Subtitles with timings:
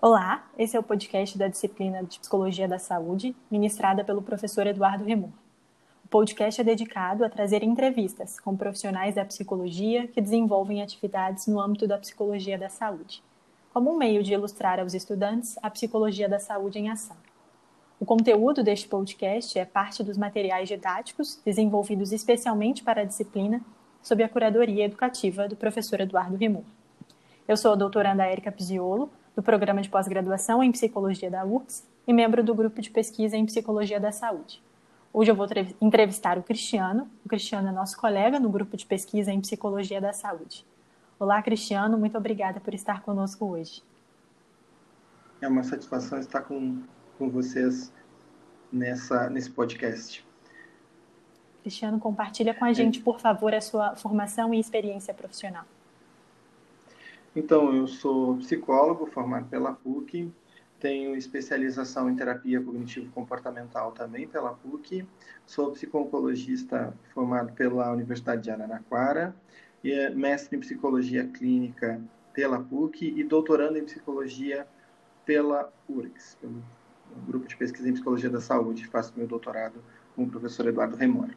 [0.00, 5.02] Olá, esse é o podcast da disciplina de Psicologia da Saúde, ministrada pelo professor Eduardo
[5.02, 5.32] Remor.
[6.04, 11.60] O podcast é dedicado a trazer entrevistas com profissionais da psicologia que desenvolvem atividades no
[11.60, 13.24] âmbito da psicologia da saúde,
[13.74, 17.16] como um meio de ilustrar aos estudantes a psicologia da saúde em ação.
[17.98, 23.60] O conteúdo deste podcast é parte dos materiais didáticos desenvolvidos especialmente para a disciplina
[24.00, 26.62] sob a curadoria educativa do professor Eduardo Remor.
[27.48, 32.12] Eu sou a doutoranda Érica Pisiolo, do Programa de Pós-Graduação em Psicologia da URGS e
[32.12, 34.60] membro do Grupo de Pesquisa em Psicologia da Saúde.
[35.12, 35.46] Hoje eu vou
[35.80, 37.08] entrevistar o Cristiano.
[37.24, 40.66] O Cristiano é nosso colega no Grupo de Pesquisa em Psicologia da Saúde.
[41.20, 43.80] Olá, Cristiano, muito obrigada por estar conosco hoje.
[45.40, 46.82] É uma satisfação estar com,
[47.16, 47.92] com vocês
[48.72, 50.26] nessa, nesse podcast.
[51.62, 55.64] Cristiano, compartilha com a gente, por favor, a sua formação e experiência profissional.
[57.38, 60.28] Então, eu sou psicólogo formado pela PUC,
[60.80, 65.06] tenho especialização em terapia cognitivo-comportamental também pela PUC,
[65.46, 69.36] sou psico-oncologista formado pela Universidade de Araraquara,
[69.84, 74.66] e é mestre em psicologia clínica pela PUC e doutorando em psicologia
[75.24, 76.60] pela URGS, pelo
[77.24, 79.80] Grupo de Pesquisa em Psicologia da Saúde, faço meu doutorado
[80.16, 81.30] com o professor Eduardo Remor.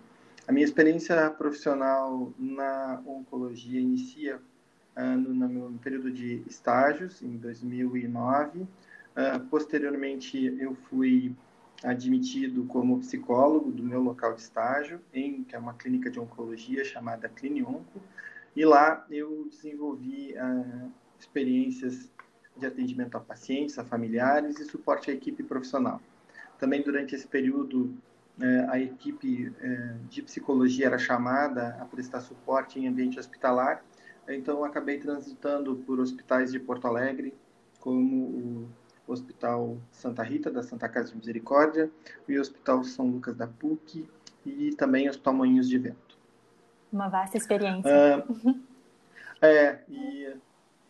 [0.47, 4.41] A minha experiência profissional na oncologia inicia
[4.95, 8.59] no, meu período de estágios, em 2009.
[8.59, 8.67] Uh,
[9.15, 11.35] ah, posteriormente, eu fui
[11.83, 16.85] admitido como psicólogo do meu local de estágio, em que é uma clínica de oncologia
[16.85, 18.01] chamada Clinionco,
[18.55, 22.09] e lá eu desenvolvi uh, experiências
[22.55, 26.01] de atendimento a pacientes, a familiares e suporte à equipe profissional.
[26.59, 27.95] Também durante esse período,
[28.39, 33.83] uh, a equipe uh, de psicologia era chamada a prestar suporte em ambiente hospitalar
[34.27, 37.33] então, acabei transitando por hospitais de Porto Alegre,
[37.79, 38.15] como
[39.07, 41.89] o Hospital Santa Rita, da Santa Casa de Misericórdia,
[42.27, 44.07] e o Hospital São Lucas da PUC,
[44.45, 46.17] e também o Hospital Moinhos de Vento.
[46.91, 47.89] Uma vasta experiência.
[48.45, 48.59] Uh,
[49.41, 50.33] é, e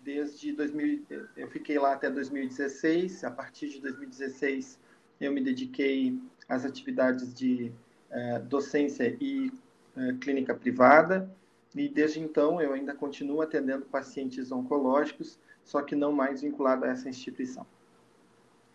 [0.03, 1.05] desde 2000,
[1.37, 3.23] eu fiquei lá até 2016.
[3.23, 4.79] A partir de 2016,
[5.19, 7.71] eu me dediquei às atividades de
[8.09, 9.51] uh, docência e
[9.95, 11.29] uh, clínica privada
[11.75, 16.89] e desde então eu ainda continuo atendendo pacientes oncológicos, só que não mais vinculado a
[16.89, 17.65] essa instituição.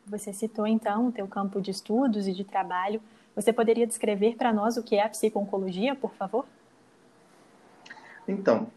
[0.07, 3.03] Você citou então o teu campo de estudos e de trabalho.
[3.34, 6.47] Você poderia descrever para nós o que é a psico-oncologia, por favor?
[8.27, 8.71] Então,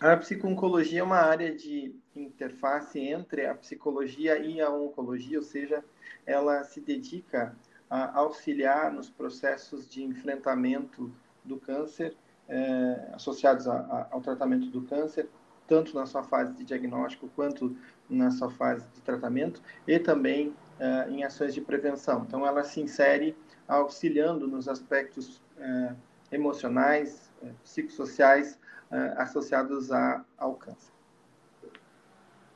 [0.00, 5.84] a psico-oncologia é uma área de interface entre a psicologia e a oncologia, ou seja,
[6.26, 7.56] ela se dedica
[7.88, 11.10] a auxiliar nos processos de enfrentamento
[11.44, 12.16] do câncer
[12.48, 15.28] é, associados a, a, ao tratamento do câncer,
[15.66, 17.76] tanto na sua fase de diagnóstico quanto
[18.08, 22.24] na sua fase de tratamento, e também é, em ações de prevenção.
[22.26, 23.36] Então, ela se insere
[23.66, 25.94] auxiliando nos aspectos é,
[26.30, 28.58] emocionais, é, psicossociais
[28.90, 30.92] é, associados a, ao câncer.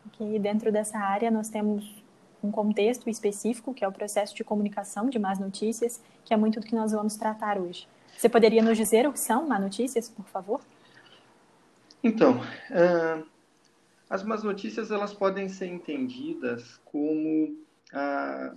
[0.07, 2.03] Ok, dentro dessa área nós temos
[2.43, 6.61] um contexto específico, que é o processo de comunicação de más notícias, que é muito
[6.61, 7.89] do que nós vamos tratar hoje.
[8.17, 10.61] Você poderia nos dizer o que são má notícias, por favor?
[12.03, 13.27] Então, uh,
[14.09, 17.57] as más notícias elas podem ser entendidas como
[17.93, 18.57] uh,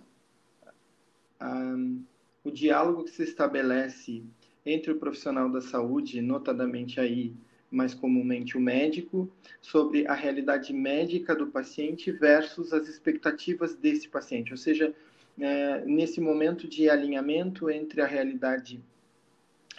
[1.42, 2.02] uh,
[2.44, 4.24] o diálogo que se estabelece
[4.66, 7.34] entre o profissional da saúde, notadamente aí
[7.72, 9.30] mais comumente o médico,
[9.62, 14.94] sobre a realidade médica do paciente versus as expectativas desse paciente, ou seja,
[15.40, 18.82] é, nesse momento de alinhamento entre a realidade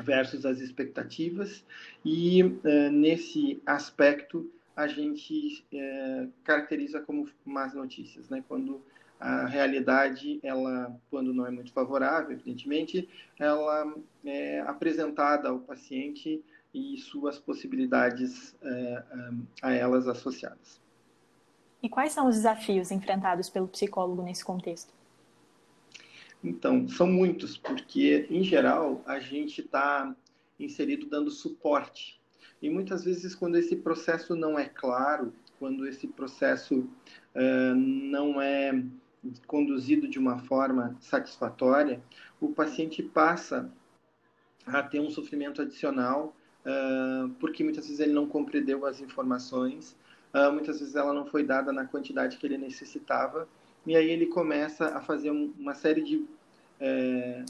[0.02, 1.64] versus as expectativas
[2.04, 8.42] e uh, nesse aspecto a gente uh, caracteriza como más notícias, né?
[8.48, 8.80] Quando
[9.18, 13.06] a realidade, ela, quando não é muito favorável, evidentemente,
[13.38, 13.94] ela
[14.24, 20.80] é apresentada ao paciente e suas possibilidades uh, a elas associadas.
[21.82, 24.92] E quais são os desafios enfrentados pelo psicólogo nesse contexto?
[26.42, 30.14] Então, são muitos, porque, em geral, a gente está
[30.58, 32.20] inserido dando suporte.
[32.62, 36.88] E muitas vezes, quando esse processo não é claro, quando esse processo
[37.34, 38.82] uh, não é
[39.46, 42.02] conduzido de uma forma satisfatória,
[42.40, 43.70] o paciente passa
[44.66, 46.34] a ter um sofrimento adicional,
[46.64, 49.96] uh, porque muitas vezes ele não compreendeu as informações,
[50.34, 53.48] uh, muitas vezes ela não foi dada na quantidade que ele necessitava,
[53.86, 56.24] e aí ele começa a fazer uma série de
[56.78, 57.44] é,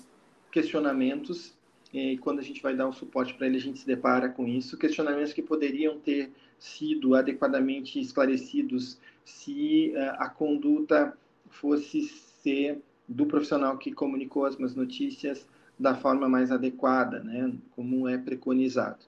[0.51, 1.55] questionamentos.
[1.93, 4.47] E quando a gente vai dar o suporte para ele a gente se depara com
[4.47, 4.79] isso.
[4.79, 11.17] Questionamentos que poderiam ter sido adequadamente esclarecidos se uh, a conduta
[11.49, 15.47] fosse ser do profissional que comunicou as más notícias
[15.79, 18.99] da forma mais adequada, né, como é preconizado,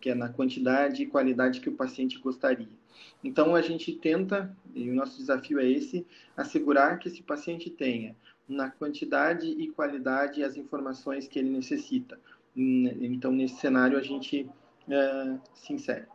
[0.00, 2.68] que é na quantidade e qualidade que o paciente gostaria.
[3.22, 6.06] Então, a gente tenta, e o nosso desafio é esse,
[6.36, 8.16] assegurar que esse paciente tenha
[8.48, 12.18] na quantidade e qualidade as informações que ele necessita.
[12.54, 14.48] Então, nesse cenário, a gente
[14.88, 16.06] uh, se insere.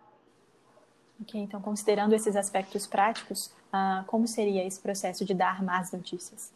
[1.22, 6.54] Ok, então, considerando esses aspectos práticos, uh, como seria esse processo de dar más notícias?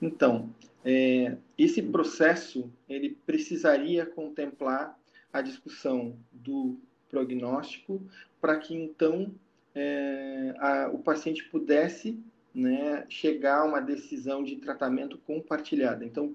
[0.00, 0.48] Então,
[0.82, 4.98] é, esse processo ele precisaria contemplar
[5.32, 6.78] a discussão do
[7.08, 8.02] prognóstico
[8.40, 9.32] para que então
[9.74, 12.18] é, a, o paciente pudesse
[12.54, 16.04] né, chegar a uma decisão de tratamento compartilhada.
[16.04, 16.34] Então,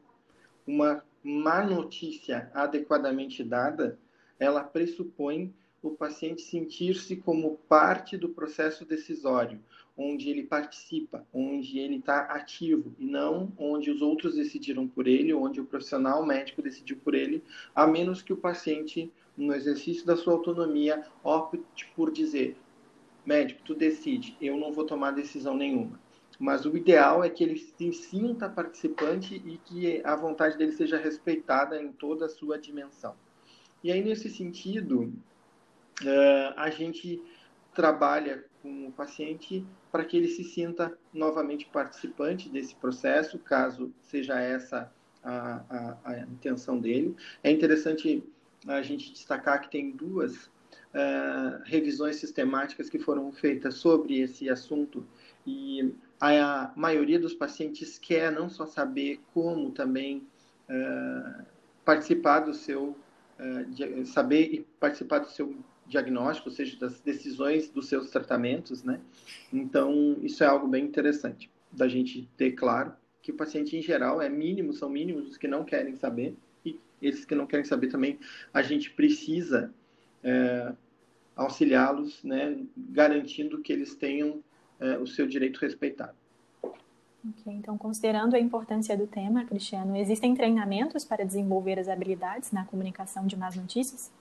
[0.66, 4.00] uma má notícia adequadamente dada,
[4.40, 9.60] ela pressupõe o paciente sentir-se como parte do processo decisório,
[9.98, 15.34] onde ele participa, onde ele está ativo, e não onde os outros decidiram por ele,
[15.34, 17.44] onde o profissional médico decidiu por ele,
[17.74, 22.58] a menos que o paciente, no exercício da sua autonomia, opte por dizer:
[23.26, 26.00] médico, tu decide, eu não vou tomar decisão nenhuma.
[26.38, 30.98] Mas o ideal é que ele se sinta participante e que a vontade dele seja
[30.98, 33.16] respeitada em toda a sua dimensão.
[33.82, 35.14] E aí, nesse sentido,
[36.02, 37.22] uh, a gente
[37.74, 44.40] trabalha com o paciente para que ele se sinta novamente participante desse processo, caso seja
[44.40, 44.92] essa
[45.24, 47.16] a, a, a intenção dele.
[47.44, 48.24] É interessante
[48.68, 55.06] a gente destacar que tem duas uh, revisões sistemáticas que foram feitas sobre esse assunto
[55.46, 60.28] e a, maioria dos pacientes quer não só saber como também
[60.68, 61.46] uh,
[61.84, 62.98] participar do seu
[63.40, 65.56] uh, saber e participar do seu
[65.88, 69.00] diagnóstico, ou seja, das decisões dos seus tratamentos, né?
[69.54, 74.22] Então, isso é algo bem interessante da gente ter claro que o paciente em geral
[74.22, 76.36] é mínimo, são mínimos os que não querem saber
[76.66, 78.20] e esses que não querem saber também
[78.54, 79.74] a gente precisa
[80.24, 80.74] é,
[81.36, 84.44] auxiliá-los, né, garantindo que eles tenham
[84.80, 86.16] é, o seu direito respeitado.
[86.64, 92.64] Ok, então considerando a importância do tema, Cristiano, existem treinamentos para desenvolver as habilidades na
[92.66, 94.12] comunicação de más notícias?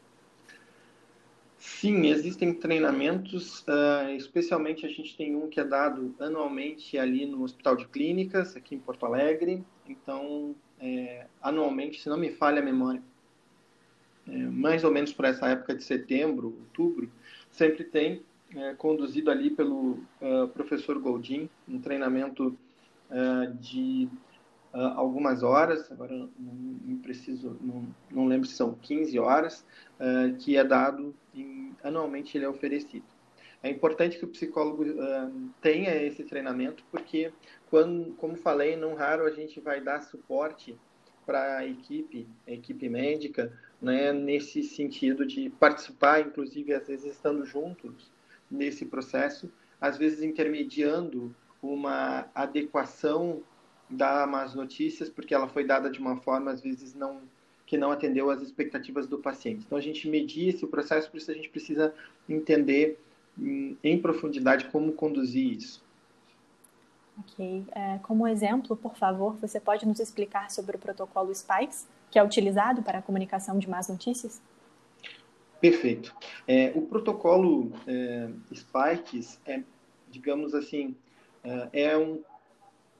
[1.66, 7.42] Sim, existem treinamentos, uh, especialmente a gente tem um que é dado anualmente ali no
[7.42, 9.64] Hospital de Clínicas, aqui em Porto Alegre.
[9.88, 13.02] Então, é, anualmente, se não me falha a memória,
[14.28, 17.10] é, mais ou menos por essa época de setembro, outubro,
[17.50, 18.22] sempre tem
[18.54, 22.56] é, conduzido ali pelo uh, professor Goldin, um treinamento
[23.10, 24.08] uh, de
[24.96, 29.64] algumas horas, agora não, preciso, não, não, lembro se são 15 horas,
[30.40, 31.14] que é dado,
[31.82, 33.04] anualmente ele é oferecido.
[33.62, 37.32] É importante que o psicólogo uh, tenha esse treinamento, porque,
[37.70, 40.78] quando, como falei, não raro a gente vai dar suporte
[41.24, 43.50] para a equipe, a equipe médica,
[43.80, 48.12] né, nesse sentido de participar, inclusive, às vezes estando juntos
[48.50, 53.42] nesse processo, às vezes intermediando uma adequação
[53.88, 57.22] dar más notícias porque ela foi dada de uma forma às vezes não
[57.66, 59.64] que não atendeu às expectativas do paciente.
[59.66, 61.94] Então a gente medir esse processo, por isso a gente precisa
[62.28, 62.98] entender
[63.38, 65.82] em, em profundidade como conduzir isso.
[67.18, 67.64] Ok.
[67.72, 72.24] É, como exemplo, por favor, você pode nos explicar sobre o protocolo SPIKES, que é
[72.24, 74.42] utilizado para a comunicação de más notícias?
[75.60, 76.14] Perfeito.
[76.46, 79.62] É, o protocolo é, SPIKES é,
[80.10, 80.94] digamos assim,
[81.42, 82.20] é, é um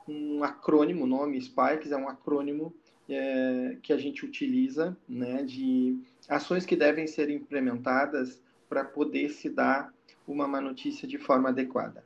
[0.09, 2.75] um acrônimo, o nome Spikes é um acrônimo
[3.09, 9.49] é, que a gente utiliza né, de ações que devem ser implementadas para poder se
[9.51, 9.93] dar
[10.27, 12.05] uma má notícia de forma adequada.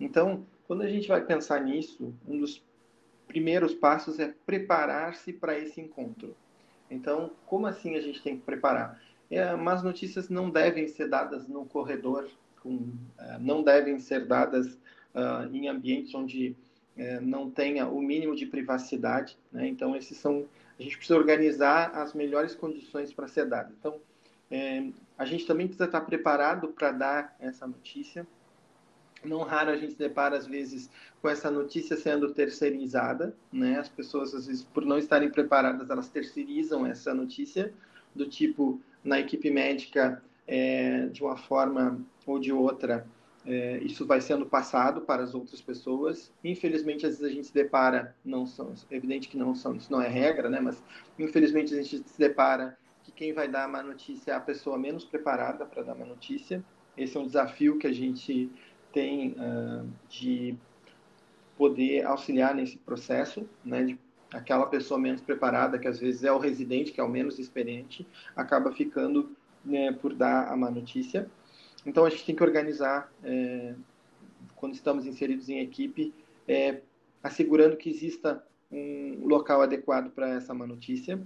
[0.00, 2.62] Então, quando a gente vai pensar nisso, um dos
[3.28, 6.36] primeiros passos é preparar-se para esse encontro.
[6.90, 9.00] Então, como assim a gente tem que preparar?
[9.30, 12.28] É, más notícias não devem ser dadas no corredor,
[12.60, 14.74] com, é, não devem ser dadas
[15.14, 16.54] uh, em ambientes onde
[16.96, 19.38] é, não tenha o mínimo de privacidade.
[19.50, 19.68] Né?
[19.68, 20.46] Então, esses são.
[20.78, 23.72] A gente precisa organizar as melhores condições para ser dado.
[23.78, 24.00] Então,
[24.50, 28.26] é, a gente também precisa estar preparado para dar essa notícia.
[29.24, 33.34] Não raro a gente depara, às vezes, com essa notícia sendo terceirizada.
[33.52, 33.78] Né?
[33.78, 37.72] As pessoas, às vezes, por não estarem preparadas, elas terceirizam essa notícia,
[38.14, 43.06] do tipo, na equipe médica, é, de uma forma ou de outra,
[43.44, 46.32] é, isso vai sendo passado para as outras pessoas.
[46.44, 49.90] Infelizmente, às vezes a gente se depara, não são, é evidente que não são, isso
[49.90, 50.60] não é regra, né?
[50.60, 50.82] Mas
[51.18, 54.78] infelizmente a gente se depara que quem vai dar a má notícia é a pessoa
[54.78, 56.64] menos preparada para dar uma notícia.
[56.96, 58.50] Esse é um desafio que a gente
[58.92, 60.56] tem uh, de
[61.56, 63.98] poder auxiliar nesse processo, né, de
[64.32, 68.06] aquela pessoa menos preparada, que às vezes é o residente, que é o menos experiente,
[68.34, 69.30] acaba ficando
[69.64, 71.30] né, por dar a má notícia.
[71.84, 73.74] Então, a gente tem que organizar, é,
[74.56, 76.14] quando estamos inseridos em equipe,
[76.46, 76.80] é,
[77.22, 81.20] assegurando que exista um local adequado para essa má notícia.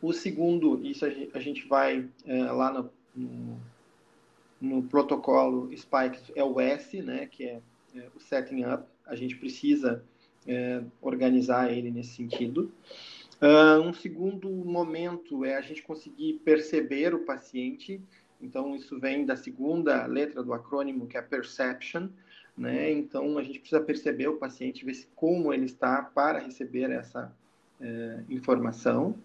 [0.00, 3.60] O segundo, isso a gente vai é, lá no, no,
[4.60, 7.60] no, protocolo Spike, é o S, né, que é,
[7.94, 8.84] é o setting up.
[9.06, 10.04] A gente precisa
[10.46, 12.72] é, organizar ele nesse sentido.
[13.40, 18.00] Uh, um segundo momento é a gente conseguir perceber o paciente.
[18.40, 22.08] Então, isso vem da segunda letra do acrônimo, que é perception.
[22.56, 22.92] Né?
[22.92, 27.34] Então, a gente precisa perceber o paciente, ver como ele está para receber essa
[27.80, 29.16] é, informação.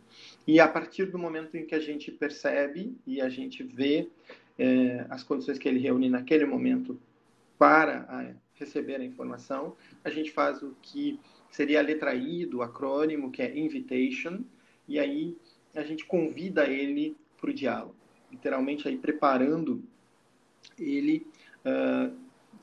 [0.47, 4.09] E a partir do momento em que a gente percebe e a gente vê
[4.57, 6.99] é, as condições que ele reúne naquele momento
[7.57, 12.61] para a, receber a informação, a gente faz o que seria a letra I do
[12.61, 14.41] acrônimo, que é invitation,
[14.87, 15.37] e aí
[15.73, 17.95] a gente convida ele para o diálogo,
[18.33, 19.81] literalmente aí preparando
[20.77, 21.25] ele,
[21.65, 22.13] uh,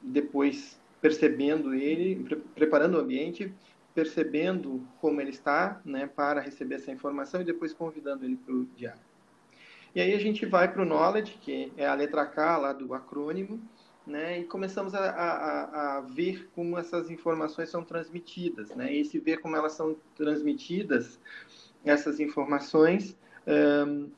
[0.02, 3.54] depois percebendo ele, pre preparando o ambiente,
[3.94, 8.64] percebendo como ele está, né, para receber essa informação e depois convidando ele para o
[8.76, 9.04] diálogo.
[9.94, 12.94] E aí a gente vai para o knowledge, que é a letra K lá do
[12.94, 13.60] acrônimo,
[14.06, 19.18] né, e começamos a, a, a, ver como essas informações são transmitidas, né, e esse
[19.18, 21.18] ver como elas são transmitidas,
[21.84, 24.10] essas informações, um, um,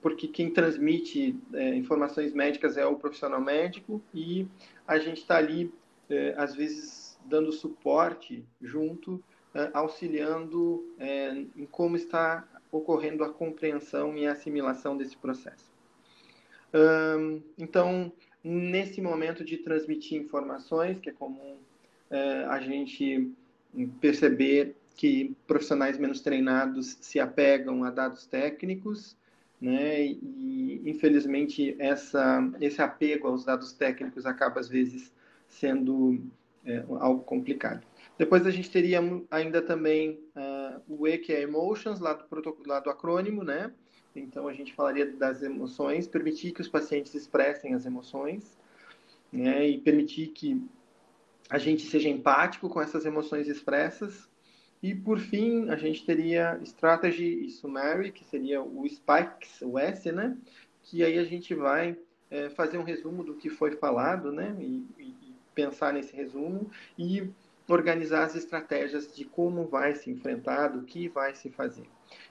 [0.00, 4.46] porque quem transmite é, informações médicas é o profissional médico e
[4.86, 5.72] a gente está ali,
[6.08, 9.22] é, às vezes, dando suporte junto,
[9.54, 10.84] é, auxiliando
[11.56, 15.70] em como está ocorrendo a compreensão e a assimilação desse processo.
[17.58, 18.12] Então,
[18.44, 21.56] nesse momento de transmitir informações, que é comum
[22.48, 23.32] a gente
[24.00, 29.16] perceber que profissionais menos treinados se apegam a dados técnicos,
[29.60, 30.04] né?
[30.04, 35.12] E infelizmente essa esse apego aos dados técnicos acaba às vezes
[35.46, 36.20] sendo
[36.64, 37.86] é, algo complicado.
[38.16, 39.00] Depois a gente teria
[39.30, 43.72] ainda também uh, o E que é emotions lá do, lá do acrônimo, né?
[44.14, 48.58] Então, a gente falaria das emoções, permitir que os pacientes expressem as emoções,
[49.32, 50.60] né, e permitir que
[51.48, 54.28] a gente seja empático com essas emoções expressas.
[54.82, 60.10] E, por fim, a gente teria strategy e summary, que seria o spikes, o S,
[60.10, 60.36] né,
[60.82, 61.96] que aí a gente vai
[62.30, 67.30] é, fazer um resumo do que foi falado, né, e, e pensar nesse resumo e
[67.68, 71.86] organizar as estratégias de como vai se enfrentar, do que vai se fazer.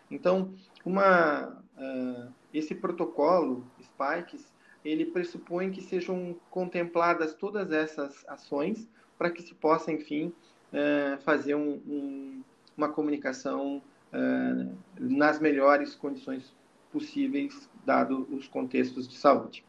[0.10, 0.54] Então,
[0.84, 4.52] uma, uh, esse protocolo Spikes,
[4.84, 10.34] ele pressupõe que sejam contempladas todas essas ações para que se possa, enfim,
[10.74, 12.44] uh, fazer um, um,
[12.78, 13.82] uma comunicação
[14.14, 16.54] uh, nas melhores condições
[16.92, 19.64] possíveis, dado os contextos de saúde.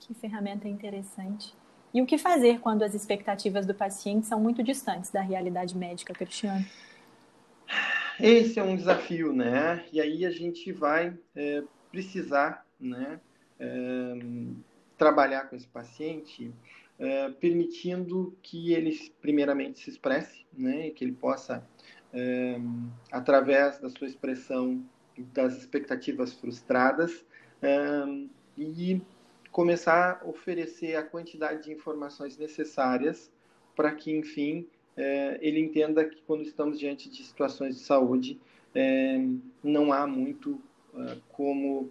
[0.00, 1.54] Que ferramenta interessante.
[1.92, 6.12] E o que fazer quando as expectativas do paciente são muito distantes da realidade médica,
[6.12, 6.64] Cristiano?
[8.18, 9.84] esse é um desafio, né?
[9.92, 13.20] E aí a gente vai é, precisar, né,
[13.58, 14.14] é,
[14.98, 16.52] trabalhar com esse paciente,
[16.98, 21.66] é, permitindo que ele primeiramente se expresse, né, que ele possa,
[22.12, 22.56] é,
[23.10, 24.84] através da sua expressão
[25.32, 27.24] das expectativas frustradas,
[27.62, 27.78] é,
[28.56, 29.00] e
[29.50, 33.30] começar a oferecer a quantidade de informações necessárias
[33.74, 38.40] para que, enfim, é, ele entenda que quando estamos diante de situações de saúde,
[38.74, 39.20] é,
[39.62, 40.60] não há muito
[40.96, 41.90] é, como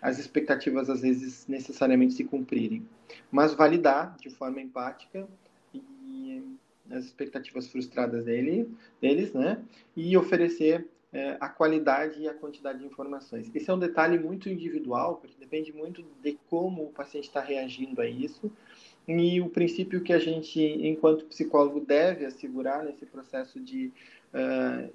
[0.00, 2.86] as expectativas às vezes necessariamente se cumprirem,
[3.30, 5.28] mas validar de forma empática
[5.74, 6.42] e
[6.90, 8.68] as expectativas frustradas dele,
[9.00, 9.62] deles, né,
[9.96, 13.50] e oferecer é, a qualidade e a quantidade de informações.
[13.54, 18.00] Esse é um detalhe muito individual, porque depende muito de como o paciente está reagindo
[18.00, 18.50] a isso
[19.08, 23.92] e o princípio que a gente, enquanto psicólogo, deve assegurar nesse processo de
[24.32, 24.92] uh,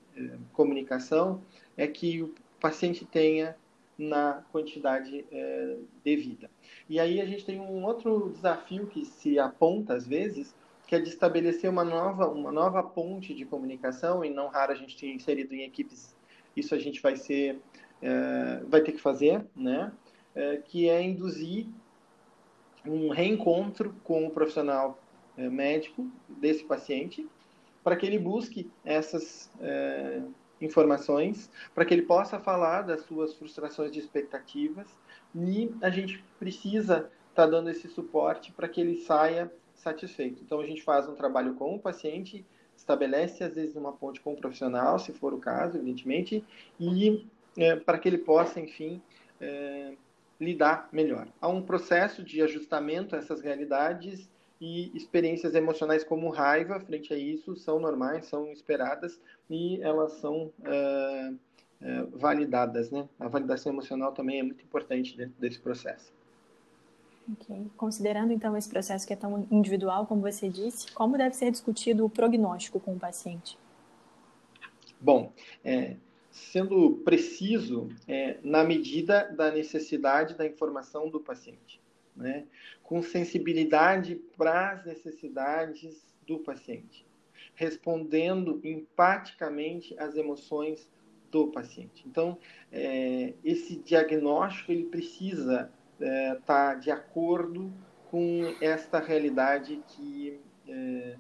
[0.54, 1.42] comunicação
[1.76, 3.56] é que o paciente tenha
[3.98, 6.50] na quantidade uh, devida.
[6.90, 10.56] E aí a gente tem um outro desafio que se aponta às vezes,
[10.88, 14.76] que é de estabelecer uma nova, uma nova ponte de comunicação, e não raro a
[14.76, 16.16] gente tem inserido em equipes,
[16.56, 19.92] isso a gente vai ser, uh, vai ter que fazer, né?
[20.66, 21.66] que é induzir
[22.86, 25.00] um reencontro com o profissional
[25.38, 27.28] é, médico desse paciente,
[27.84, 30.22] para que ele busque essas é,
[30.66, 34.88] informações, para que ele possa falar das suas frustrações de expectativas,
[35.34, 40.42] e a gente precisa está dando esse suporte para que ele saia satisfeito.
[40.42, 42.46] Então, a gente faz um trabalho com o paciente,
[42.78, 46.44] estabelece, às vezes, uma ponte com o profissional, se for o caso, evidentemente,
[46.80, 49.02] e é, para que ele possa, enfim,
[49.42, 49.94] é,
[50.40, 51.28] lidar melhor.
[51.42, 54.30] Há um processo de ajustamento a essas realidades
[54.66, 60.52] e experiências emocionais como raiva, frente a isso, são normais, são esperadas e elas são
[60.64, 61.34] é,
[61.82, 62.90] é, validadas.
[62.90, 63.08] Né?
[63.20, 66.12] A validação emocional também é muito importante dentro desse processo.
[67.32, 67.68] Ok.
[67.78, 72.04] Considerando então esse processo que é tão individual, como você disse, como deve ser discutido
[72.04, 73.60] o prognóstico com o paciente?
[75.00, 75.32] Bom,
[75.64, 75.96] é,
[76.32, 81.80] sendo preciso é, na medida da necessidade da informação do paciente,
[82.16, 82.46] né?
[82.84, 87.06] com sensibilidade para as necessidades do paciente,
[87.56, 90.90] respondendo empaticamente às emoções
[91.32, 92.04] do paciente.
[92.08, 92.38] Então,
[92.72, 97.74] é, esse diagnóstico ele precisa estar é, tá de acordo
[98.10, 101.16] com esta realidade que é,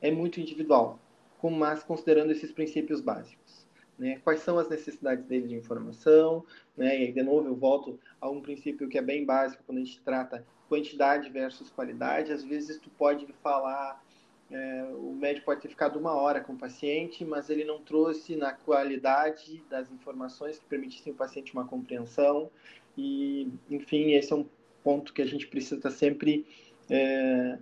[0.00, 0.98] é muito individual,
[1.42, 3.59] mas considerando esses princípios básicos.
[4.00, 4.18] Né?
[4.24, 6.42] Quais são as necessidades dele de informação?
[6.74, 7.04] Né?
[7.04, 10.00] E de novo eu volto a um princípio que é bem básico quando a gente
[10.00, 12.32] trata quantidade versus qualidade.
[12.32, 14.02] Às vezes tu pode falar
[14.50, 18.34] é, o médico pode ter ficado uma hora com o paciente, mas ele não trouxe
[18.34, 22.50] na qualidade das informações que permitissem o paciente uma compreensão.
[22.96, 24.46] E, enfim, esse é um
[24.82, 26.46] ponto que a gente precisa estar sempre
[26.88, 27.58] é,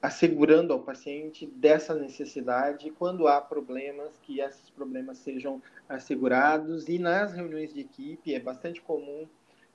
[0.00, 6.88] assegurando ao paciente dessa necessidade quando há problemas, que esses problemas sejam assegurados.
[6.88, 9.26] E nas reuniões de equipe é bastante comum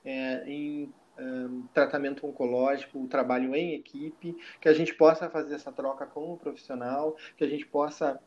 [0.04, 5.72] é, em um, tratamento oncológico, o trabalho em equipe, que a gente possa fazer essa
[5.72, 8.20] troca com o profissional, que a gente possa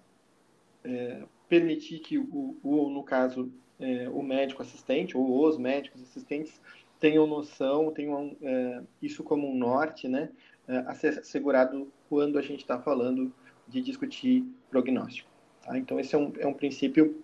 [0.84, 6.62] é, permitir que o, o no caso, é, o médico assistente ou os médicos assistentes
[7.00, 12.42] tenham noção, tenham é, isso como um norte, né, é, a ser assegurado quando a
[12.42, 13.34] gente está falando
[13.68, 15.30] de discutir prognóstico.
[15.64, 15.78] Tá?
[15.78, 17.24] Então, esse é um, é um princípio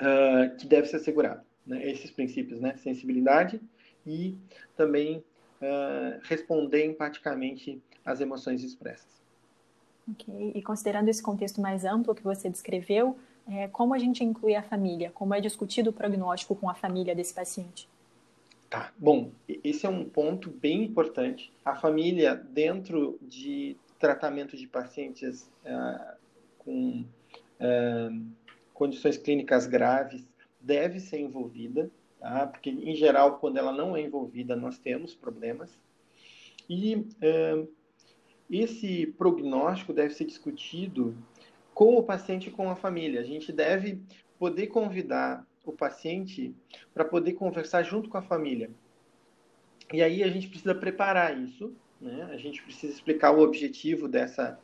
[0.00, 1.42] uh, que deve ser assegurado.
[1.66, 1.90] Né?
[1.90, 2.76] Esses princípios, né?
[2.76, 3.60] sensibilidade,
[4.06, 4.36] e
[4.76, 9.22] também uh, responder empaticamente às emoções expressas.
[10.10, 13.16] Ok, e considerando esse contexto mais amplo que você descreveu,
[13.48, 15.10] é, como a gente inclui a família?
[15.14, 17.88] Como é discutido o prognóstico com a família desse paciente?
[18.72, 21.52] Tá, bom, esse é um ponto bem importante.
[21.62, 26.16] A família, dentro de tratamento de pacientes uh,
[26.56, 27.04] com
[27.60, 28.26] uh,
[28.72, 30.26] condições clínicas graves,
[30.58, 32.46] deve ser envolvida tá?
[32.46, 35.78] porque em geral, quando ela não é envolvida, nós temos problemas.
[36.66, 37.66] E é,
[38.50, 41.14] esse prognóstico deve ser discutido
[41.74, 43.20] com o paciente e com a família.
[43.20, 44.00] A gente deve
[44.38, 46.54] poder convidar o paciente
[46.92, 48.70] para poder conversar junto com a família.
[49.92, 52.28] E aí a gente precisa preparar isso, né?
[52.30, 54.58] A gente precisa explicar o objetivo dessa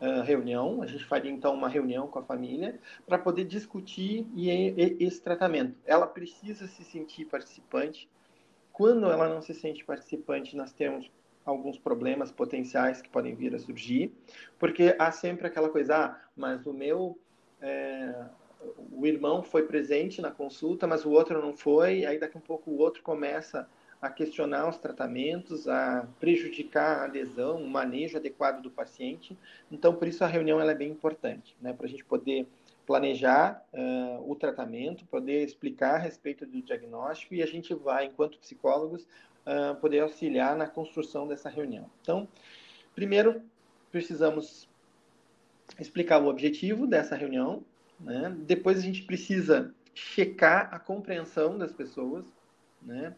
[0.00, 0.82] uh, reunião.
[0.82, 5.20] A gente faria então uma reunião com a família para poder discutir e, e, esse
[5.20, 5.76] tratamento.
[5.84, 8.08] Ela precisa se sentir participante.
[8.72, 11.10] Quando ela não se sente participante, nós temos
[11.44, 14.12] alguns problemas potenciais que podem vir a surgir,
[14.58, 17.16] porque há sempre aquela coisa, ah, mas o meu
[17.60, 18.26] é,
[18.92, 22.42] o irmão foi presente na consulta, mas o outro não foi, aí daqui a um
[22.42, 23.68] pouco o outro começa
[24.00, 29.36] a questionar os tratamentos, a prejudicar a adesão, o manejo adequado do paciente.
[29.70, 31.72] Então, por isso a reunião é bem importante, né?
[31.72, 32.46] para a gente poder
[32.86, 38.38] planejar uh, o tratamento, poder explicar a respeito do diagnóstico e a gente vai, enquanto
[38.38, 41.90] psicólogos, uh, poder auxiliar na construção dessa reunião.
[42.00, 42.28] Então,
[42.94, 43.42] primeiro,
[43.90, 44.68] precisamos
[45.80, 47.64] explicar o objetivo dessa reunião,
[48.00, 48.34] né?
[48.46, 52.24] depois a gente precisa checar a compreensão das pessoas,
[52.82, 53.14] né?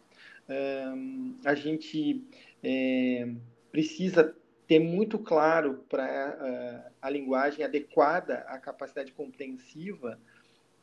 [1.45, 2.23] a gente
[2.63, 3.29] é,
[3.71, 4.35] precisa
[4.67, 10.19] ter muito claro para a linguagem adequada à capacidade compreensiva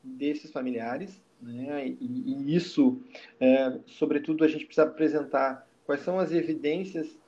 [0.03, 1.89] desses familiares, né?
[1.89, 3.03] e, e, isso,
[3.41, 7.19] é, sobretudo, a gente precisa apresentar quais são as evidências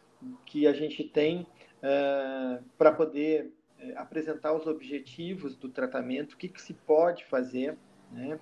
[0.46, 1.46] que a gente tem
[1.82, 7.76] é, para poder é, apresentar os objetivos do tratamento, o que, que se pode fazer,
[8.10, 8.38] né?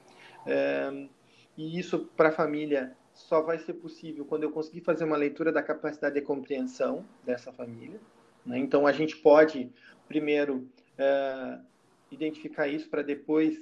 [0.47, 1.09] É,
[1.57, 5.51] e isso para a família só vai ser possível quando eu conseguir fazer uma leitura
[5.51, 7.99] da capacidade de compreensão dessa família.
[8.45, 8.59] Né?
[8.59, 9.73] Então, a gente pode,
[10.07, 10.69] primeiro,
[10.99, 11.59] é,
[12.11, 13.59] identificar isso para depois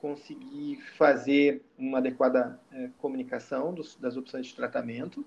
[0.00, 5.24] conseguir fazer uma adequada é, comunicação dos, das opções de tratamento.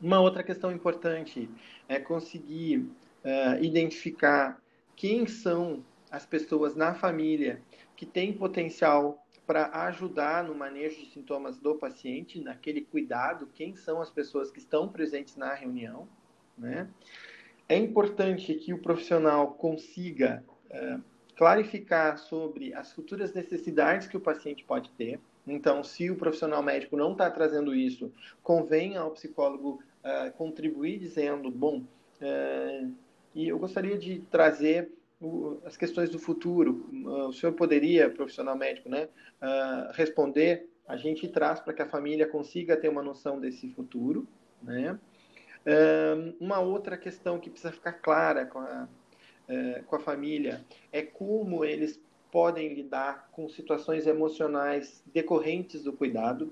[0.00, 1.48] Uma outra questão importante
[1.88, 2.90] é conseguir
[3.22, 4.60] é, identificar
[5.02, 7.60] quem são as pessoas na família
[7.96, 14.00] que têm potencial para ajudar no manejo de sintomas do paciente, naquele cuidado, quem são
[14.00, 16.06] as pessoas que estão presentes na reunião,
[16.56, 16.88] né?
[17.68, 21.02] É importante que o profissional consiga uh,
[21.34, 25.18] clarificar sobre as futuras necessidades que o paciente pode ter.
[25.44, 31.50] Então, se o profissional médico não está trazendo isso, convém ao psicólogo uh, contribuir dizendo,
[31.50, 31.78] bom,
[32.20, 32.94] uh,
[33.34, 34.90] e eu gostaria de trazer
[35.64, 36.88] as questões do futuro.
[36.92, 39.08] Uh, o senhor poderia, profissional médico, né,
[39.94, 40.68] responder?
[40.86, 44.26] A gente traz para que a família consiga ter uma noção desse futuro,
[44.62, 44.98] né?
[46.40, 48.88] uma outra questão que precisa ficar clara com a,
[49.86, 52.00] com a família é como eles
[52.32, 56.50] podem lidar com situações emocionais decorrentes do cuidado,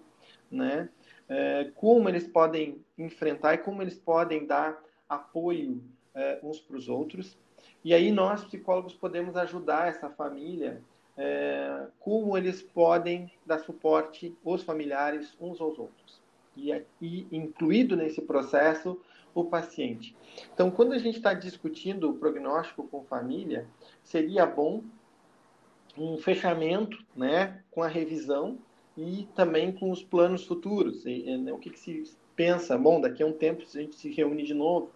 [0.51, 0.91] né?
[1.27, 5.83] É, como eles podem enfrentar e como eles podem dar apoio
[6.21, 7.37] é, uns para os outros.
[7.85, 10.83] E aí nós, psicólogos, podemos ajudar essa família,
[11.17, 16.21] é, como eles podem dar suporte aos familiares uns aos outros.
[16.57, 19.01] E, e incluído nesse processo,
[19.35, 20.15] o paciente.
[20.53, 23.67] Então, quando a gente está discutindo o prognóstico com família,
[24.03, 24.83] seria bom
[25.97, 28.59] um fechamento né, com a revisão
[28.97, 31.07] e também com os planos futuros.
[31.07, 32.05] E, e, né, o que, que, se
[32.35, 32.77] pensa?
[32.77, 34.91] Bom, daqui a um tempo a gente se reúne de novo.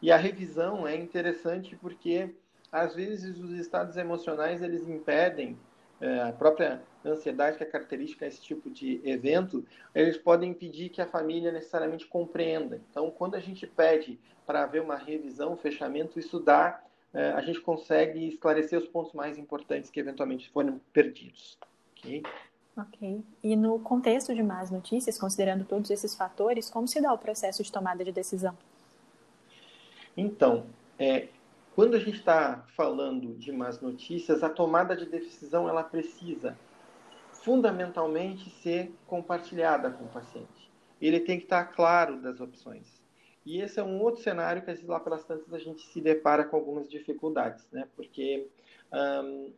[0.00, 2.34] E a revisão é interessante porque,
[2.70, 5.58] às vezes, os estados emocionais eles impedem
[6.00, 11.02] é, a própria ansiedade, que é característica desse tipo de evento, eles podem impedir que
[11.02, 12.80] a família necessariamente compreenda.
[12.90, 16.80] Então, quando a gente pede para haver uma revisão, um fechamento, isso dá
[17.12, 21.58] é, a gente consegue esclarecer os pontos mais importantes que eventualmente foram perdidos.
[21.96, 22.22] Ok?
[22.76, 23.24] Ok.
[23.42, 27.62] E no contexto de más notícias, considerando todos esses fatores, como se dá o processo
[27.62, 28.56] de tomada de decisão?
[30.20, 30.66] Então,
[30.98, 31.28] é,
[31.76, 36.58] quando a gente está falando de más notícias, a tomada de decisão ela precisa
[37.30, 40.68] fundamentalmente ser compartilhada com o paciente.
[41.00, 43.00] Ele tem que estar tá claro das opções.
[43.46, 46.00] E esse é um outro cenário que, às vezes, lá pelas tantas, a gente se
[46.00, 47.86] depara com algumas dificuldades, né?
[47.94, 48.48] Porque,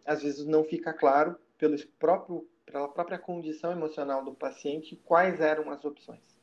[0.05, 5.71] às vezes, não fica claro, pelo próprio, pela própria condição emocional do paciente, quais eram
[5.71, 6.39] as opções.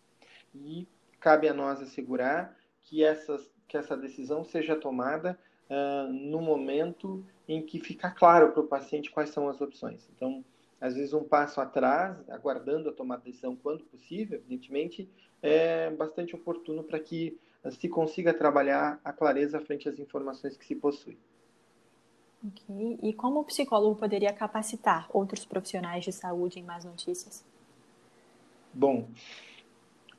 [0.55, 0.87] E
[1.19, 5.37] cabe a nós assegurar que, essas, que essa decisão seja tomada
[5.69, 10.07] uh, no momento em que fica claro para o paciente quais são as opções.
[10.15, 10.43] Então,
[10.79, 15.09] às vezes um passo atrás, aguardando a tomada de decisão quando possível, evidentemente,
[15.41, 17.37] é bastante oportuno para que
[17.71, 21.17] se consiga trabalhar a clareza frente às informações que se possui.
[22.45, 22.99] Ok.
[23.01, 27.43] E como o psicólogo poderia capacitar outros profissionais de saúde em más notícias?
[28.73, 29.07] Bom,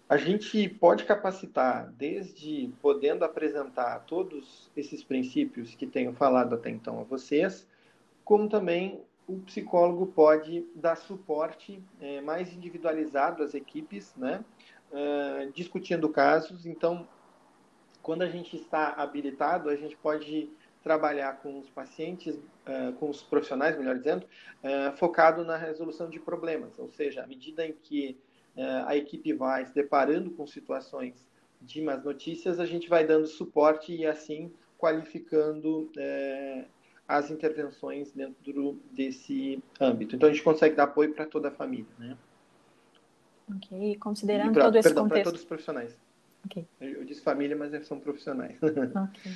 [0.08, 6.98] a gente pode capacitar desde podendo apresentar todos esses princípios que tenho falado até então
[6.98, 7.68] a vocês,
[8.24, 14.42] como também o psicólogo pode dar suporte é, mais individualizado às equipes, né?
[14.90, 16.64] Uh, discutindo casos.
[16.64, 17.06] Então,
[18.00, 20.48] quando a gente está habilitado, a gente pode
[20.82, 24.24] trabalhar com os pacientes, uh, com os profissionais, melhor dizendo,
[24.64, 26.78] uh, focado na resolução de problemas.
[26.78, 28.18] Ou seja, à medida em que
[28.86, 31.26] a equipe vai se deparando com situações
[31.60, 35.90] de más notícias, a gente vai dando suporte e assim qualificando
[37.06, 40.14] as intervenções dentro desse âmbito.
[40.14, 42.16] Então a gente consegue dar apoio para toda a família, né?
[43.56, 45.22] Ok, considerando pra, todo esse perdão, contexto.
[45.22, 45.96] para todos os profissionais.
[46.44, 46.66] Ok.
[46.80, 48.58] Eu, eu disse família, mas eles são profissionais.
[48.62, 49.32] ok.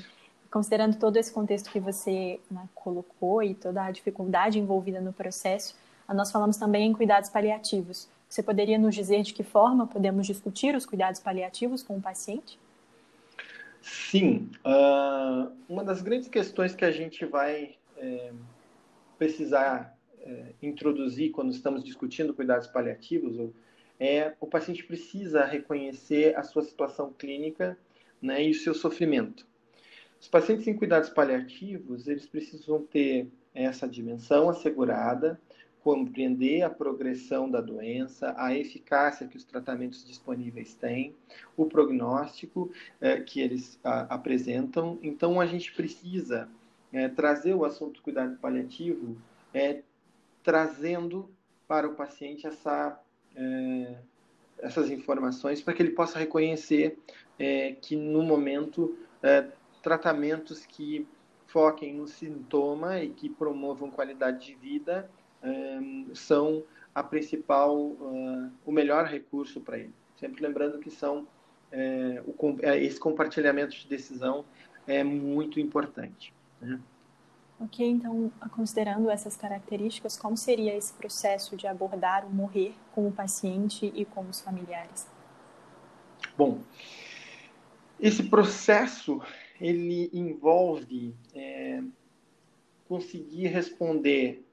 [0.51, 5.75] Considerando todo esse contexto que você né, colocou e toda a dificuldade envolvida no processo,
[6.09, 8.07] nós falamos também em cuidados paliativos.
[8.33, 12.59] Você poderia nos dizer de que forma podemos discutir os cuidados paliativos com o paciente?
[13.83, 18.33] Sim, uh, uma das grandes questões que a gente vai é,
[19.19, 23.51] precisar é, introduzir quando estamos discutindo cuidados paliativos
[24.01, 27.77] é o paciente precisa reconhecer a sua situação clínica
[28.23, 29.47] né, e o seu sofrimento.
[30.19, 35.39] Os pacientes em cuidados paliativos eles precisam ter essa dimensão assegurada
[35.83, 41.15] compreender a progressão da doença, a eficácia que os tratamentos disponíveis têm,
[41.57, 44.99] o prognóstico é, que eles a, apresentam.
[45.03, 46.49] Então, a gente precisa
[46.93, 49.17] é, trazer o assunto do cuidado paliativo,
[49.53, 49.83] é,
[50.43, 51.29] trazendo
[51.67, 53.01] para o paciente essa,
[54.59, 56.99] essas informações para que ele possa reconhecer
[57.81, 58.99] que, no momento,
[59.81, 61.07] tratamentos que
[61.47, 65.09] foquem no sintoma e que promovam qualidade de vida
[66.15, 69.95] são a principal, uh, o melhor recurso para ele.
[70.17, 71.27] Sempre lembrando que são
[71.71, 74.45] é, o, é, esse compartilhamento de decisão
[74.87, 76.33] é muito importante.
[76.61, 76.79] Né?
[77.59, 83.13] Ok, então, considerando essas características, como seria esse processo de abordar o morrer com o
[83.13, 85.07] paciente e com os familiares?
[86.37, 86.61] Bom,
[87.99, 89.23] esse processo
[89.61, 91.83] ele envolve é,
[92.89, 94.45] conseguir responder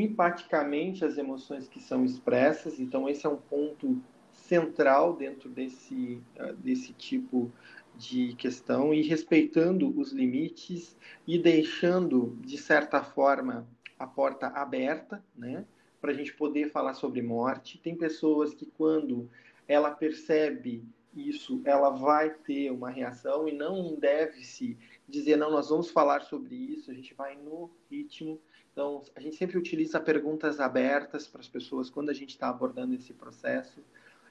[0.00, 2.80] empaticamente às emoções que são expressas.
[2.80, 4.00] Então, esse é um ponto
[4.32, 7.52] central dentro desse, ah, desse tipo
[7.96, 13.66] de questão e respeitando os limites e deixando, de certa forma,
[13.98, 15.64] a porta aberta, né?
[16.00, 17.78] Para a gente poder falar sobre morte.
[17.78, 19.28] Tem pessoas que, quando
[19.68, 20.82] ela percebe
[21.14, 26.54] isso, ela vai ter uma reação e não deve-se dizer, não, nós vamos falar sobre
[26.54, 28.40] isso, a gente vai no ritmo.
[28.80, 32.94] Então, a gente sempre utiliza perguntas abertas para as pessoas quando a gente está abordando
[32.94, 33.78] esse processo.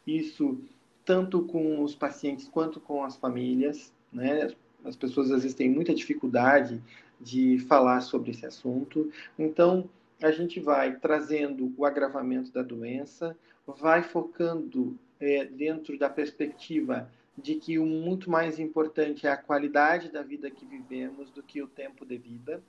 [0.08, 0.60] Isso
[1.06, 4.52] tanto com os pacientes quanto com as famílias, né?
[4.84, 6.82] As pessoas às vezes têm muita dificuldade
[7.22, 9.12] de falar sobre esse assunto.
[9.38, 9.88] Então,
[10.20, 17.08] a gente vai trazendo o agravamento da doença, vai focando é, dentro da perspectiva
[17.38, 21.62] de que o muito mais importante é a qualidade da vida que vivemos do que
[21.62, 22.64] o tempo de vida,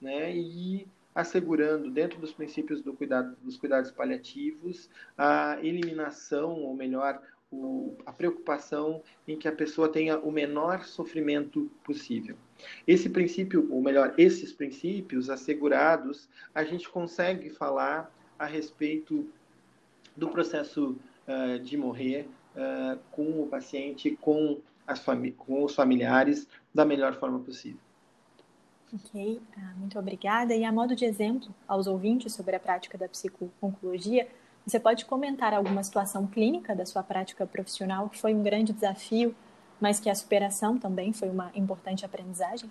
[0.00, 0.34] né?
[0.34, 0.86] E
[1.16, 8.12] assegurando, dentro dos princípios do cuidado, dos cuidados paliativos, a eliminação, ou melhor, o, a
[8.12, 12.36] preocupação em que a pessoa tenha o menor sofrimento possível.
[12.86, 19.26] Esse princípio, ou melhor, esses princípios assegurados, a gente consegue falar a respeito
[20.14, 25.02] do processo uh, de morrer uh, com o paciente, com, as
[25.38, 27.85] com os familiares, da melhor forma possível.
[28.96, 30.54] Ok, ah, muito obrigada.
[30.54, 34.26] E a modo de exemplo aos ouvintes sobre a prática da psico-oncologia,
[34.66, 39.34] você pode comentar alguma situação clínica da sua prática profissional que foi um grande desafio,
[39.78, 42.70] mas que a superação também foi uma importante aprendizagem?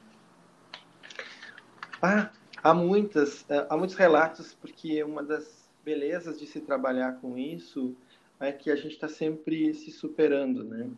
[2.01, 2.31] Ah,
[2.63, 7.95] há muitas, eh, há muitos relatos, porque uma das belezas de se trabalhar com isso
[8.39, 10.89] é que a gente está sempre se superando, né?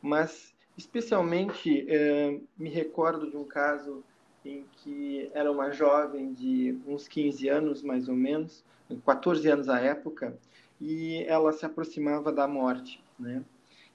[0.00, 4.04] Mas, especialmente, é, me recordo de um caso
[4.48, 8.64] em que era uma jovem de uns 15 anos, mais ou menos,
[9.04, 10.38] 14 anos à época,
[10.80, 13.42] e ela se aproximava da morte, né?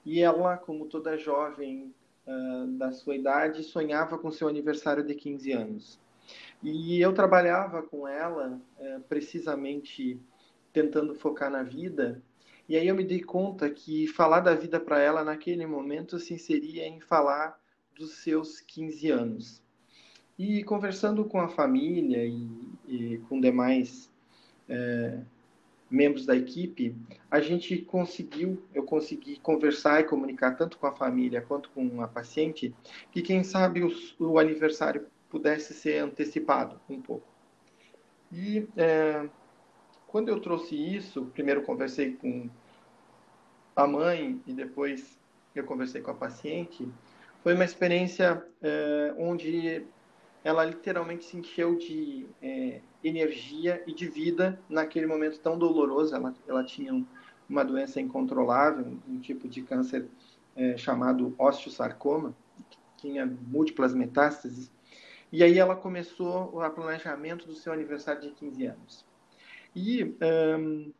[0.04, 1.94] E ela, como toda jovem
[2.26, 6.00] uh, da sua idade, sonhava com seu aniversário de 15 anos.
[6.62, 10.20] E eu trabalhava com ela, uh, precisamente
[10.72, 12.20] tentando focar na vida,
[12.68, 16.38] e aí eu me dei conta que falar da vida para ela naquele momento assim
[16.38, 17.58] seria em falar
[17.94, 19.61] dos seus 15 anos.
[20.38, 22.48] E conversando com a família e,
[22.88, 24.10] e com demais
[24.68, 25.18] é,
[25.90, 26.96] membros da equipe,
[27.30, 32.08] a gente conseguiu, eu consegui conversar e comunicar tanto com a família quanto com a
[32.08, 32.74] paciente,
[33.10, 37.26] que quem sabe o, o aniversário pudesse ser antecipado um pouco.
[38.32, 39.28] E é,
[40.06, 42.48] quando eu trouxe isso, primeiro conversei com
[43.76, 45.18] a mãe e depois
[45.54, 46.88] eu conversei com a paciente,
[47.42, 49.84] foi uma experiência é, onde
[50.44, 56.14] ela literalmente se encheu de é, energia e de vida naquele momento tão doloroso.
[56.14, 57.06] Ela, ela tinha um,
[57.48, 60.08] uma doença incontrolável, um, tipo de câncer
[60.56, 62.34] é, chamado osteosarcoma,
[62.70, 64.70] que tinha múltiplas metástases.
[65.30, 69.04] E aí ela começou o planejamento do seu aniversário de 15 anos.
[69.74, 70.14] E
[70.58, 70.92] um,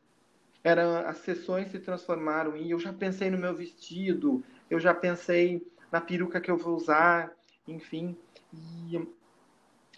[0.64, 5.66] era, as sessões se transformaram em eu já pensei no meu vestido, eu já pensei
[5.90, 7.33] na peruca que eu vou usar,
[7.66, 8.16] enfim.
[8.52, 8.96] E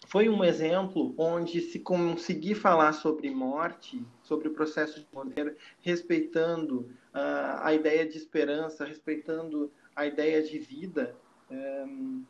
[0.07, 6.81] foi um exemplo onde se conseguir falar sobre morte, sobre o processo de morrer, respeitando
[7.15, 11.15] uh, a ideia de esperança, respeitando a ideia de vida,
[11.51, 12.23] um,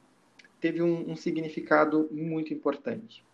[0.61, 3.25] teve um, um significado muito importante.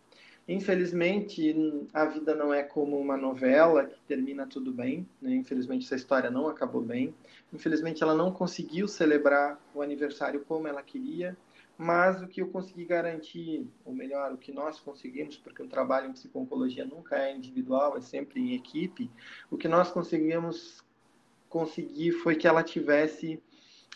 [0.48, 1.54] Infelizmente,
[1.92, 5.06] a vida não é como uma novela que termina tudo bem.
[5.22, 5.34] Né?
[5.36, 7.14] Infelizmente, essa história não acabou bem.
[7.52, 11.36] Infelizmente, ela não conseguiu celebrar o aniversário como ela queria
[11.80, 16.10] mas o que eu consegui garantir, ou melhor, o que nós conseguimos, porque o trabalho
[16.10, 19.10] em psicologia nunca é individual, é sempre em equipe,
[19.50, 20.84] o que nós conseguimos
[21.48, 23.42] conseguir foi que ela tivesse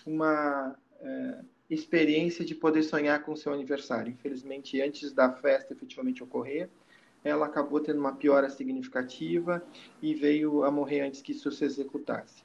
[0.06, 4.10] uma é, experiência de poder sonhar com seu aniversário.
[4.10, 6.70] Infelizmente, antes da festa efetivamente ocorrer,
[7.22, 9.62] ela acabou tendo uma piora significativa
[10.00, 12.43] e veio a morrer antes que isso se executasse.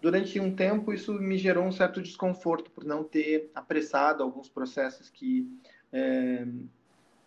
[0.00, 5.10] Durante um tempo, isso me gerou um certo desconforto por não ter apressado alguns processos
[5.10, 5.50] que
[5.92, 6.46] é,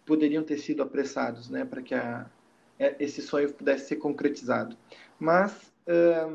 [0.06, 2.30] poderiam ter sido apressados, né, para que a,
[2.80, 4.78] é, esse sonho pudesse ser concretizado.
[5.20, 6.26] Mas é,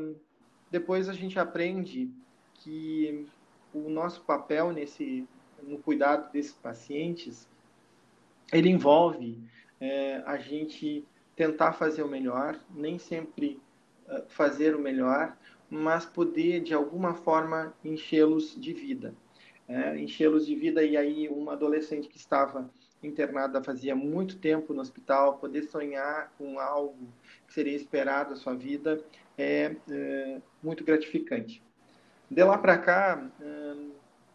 [0.69, 2.09] depois a gente aprende
[2.55, 3.25] que
[3.73, 5.27] o nosso papel nesse
[5.63, 7.47] no cuidado desses pacientes
[8.53, 9.39] ele envolve
[9.79, 13.61] é, a gente tentar fazer o melhor, nem sempre
[14.07, 15.37] uh, fazer o melhor,
[15.69, 19.13] mas poder de alguma forma enchê-los de vida.
[19.67, 22.69] É, enchê-los de vida e aí uma adolescente que estava
[23.03, 27.07] internada fazia muito tempo no hospital, poder sonhar com algo
[27.45, 29.03] que seria esperado da sua vida
[29.37, 31.61] é, é muito gratificante.
[32.29, 33.91] De lá para cá, hum,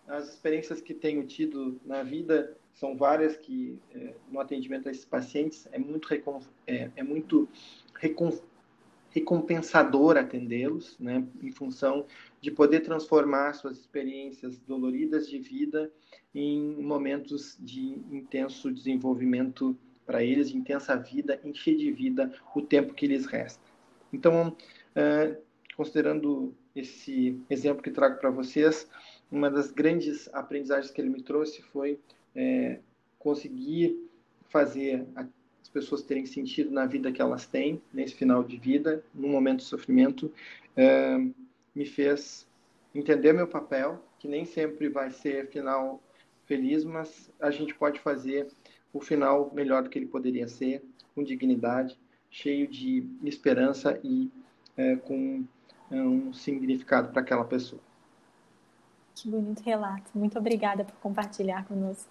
[0.06, 5.04] as experiências que tenho tido na vida são várias que é, no atendimento a esses
[5.04, 7.48] pacientes é muito recom é, é, muito
[7.94, 8.32] recom
[9.12, 12.06] recompensador atendê-los, né, em função
[12.40, 15.90] de poder transformar suas experiências doloridas de vida
[16.34, 22.94] em momentos de intenso desenvolvimento para eles, de intensa vida, encher de vida o tempo
[22.94, 23.62] que lhes resta.
[24.12, 24.56] Então,
[24.94, 25.38] é,
[25.76, 28.88] considerando esse exemplo que trago para vocês,
[29.30, 32.00] uma das grandes aprendizagens que ele me trouxe foi
[32.34, 32.80] é,
[33.18, 33.96] conseguir
[34.48, 35.06] fazer
[35.62, 39.58] as pessoas terem sentido na vida que elas têm, nesse final de vida, no momento
[39.58, 40.32] de sofrimento,
[40.76, 41.16] é,
[41.74, 42.46] me fez
[42.94, 46.02] entender meu papel, que nem sempre vai ser final
[46.44, 48.48] feliz, mas a gente pode fazer
[48.92, 51.98] o final melhor do que ele poderia ser, com dignidade,
[52.30, 54.30] cheio de esperança e
[54.76, 55.44] é, com
[55.90, 57.80] é, um significado para aquela pessoa.
[59.14, 60.10] Que bonito relato.
[60.14, 62.10] Muito obrigada por compartilhar conosco.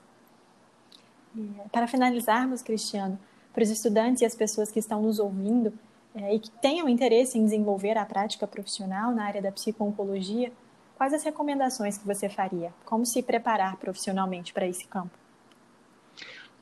[1.72, 3.18] Para finalizarmos, Cristiano,
[3.54, 5.74] para os estudantes e as pessoas que estão nos ouvindo
[6.16, 10.52] é, e que tenham interesse em desenvolver a prática profissional na área da psico-oncologia,
[10.98, 12.74] quais as recomendações que você faria?
[12.86, 15.18] Como se preparar profissionalmente para esse campo?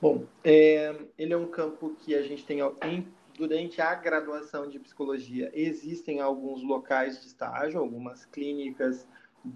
[0.01, 4.79] Bom, é, ele é um campo que a gente tem em, durante a graduação de
[4.79, 5.51] psicologia.
[5.53, 9.05] Existem alguns locais de estágio, algumas clínicas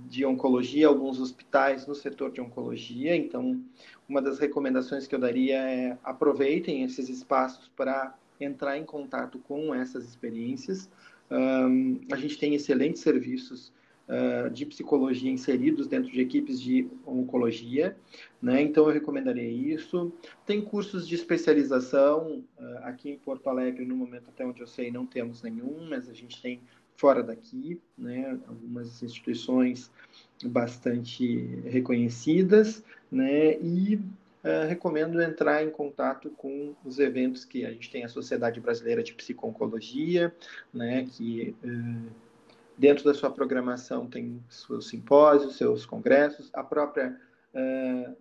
[0.09, 3.15] de oncologia, alguns hospitais no setor de oncologia.
[3.15, 3.61] Então,
[4.07, 9.73] uma das recomendações que eu daria é aproveitem esses espaços para entrar em contato com
[9.73, 10.89] essas experiências.
[11.31, 13.71] Um, a gente tem excelentes serviços
[14.07, 17.97] uh, de psicologia inseridos dentro de equipes de oncologia,
[18.41, 18.61] né?
[18.61, 20.11] Então, eu recomendaria isso.
[20.45, 24.91] Tem cursos de especialização uh, aqui em Porto Alegre, no momento até onde eu sei,
[24.91, 26.61] não temos nenhum, mas a gente tem
[27.03, 28.39] fora daqui, né?
[28.47, 29.91] Algumas instituições
[30.41, 33.59] bastante reconhecidas, né?
[33.59, 38.61] E uh, recomendo entrar em contato com os eventos que a gente tem a Sociedade
[38.61, 40.33] Brasileira de Psico-Oncologia,
[40.73, 41.05] né?
[41.11, 42.09] Que uh,
[42.77, 47.19] dentro da sua programação tem seus simpósios, seus congressos, a própria
[47.53, 48.15] uh,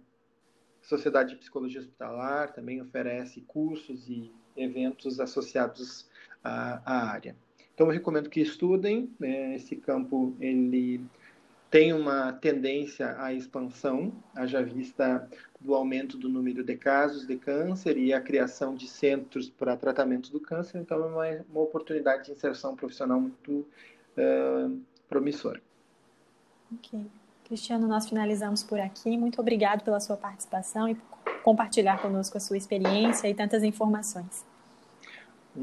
[0.81, 6.11] Sociedade de Psicologia Hospitalar também oferece cursos e eventos associados
[6.43, 7.37] à, à área.
[7.75, 9.11] Então, eu recomendo que estudem.
[9.19, 9.57] Né?
[9.57, 11.01] Esse campo ele
[11.71, 15.27] tem uma tendência à expansão, haja vista
[15.59, 20.31] do aumento do número de casos de câncer e a criação de centros para tratamento
[20.31, 20.79] do câncer.
[20.79, 23.67] Então, é uma, uma oportunidade de inserção profissional muito
[24.19, 25.63] uh, promissora.
[26.75, 27.07] Ok.
[27.45, 29.17] Cristiano, nós finalizamos por aqui.
[29.17, 34.52] Muito obrigado pela sua participação e por compartilhar conosco a sua experiência e tantas informações.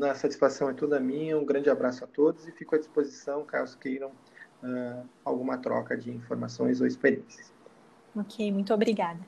[0.01, 1.37] A satisfação é toda minha.
[1.37, 6.11] Um grande abraço a todos e fico à disposição caso queiram uh, alguma troca de
[6.11, 7.51] informações ou experiências.
[8.15, 9.19] Ok, muito obrigada.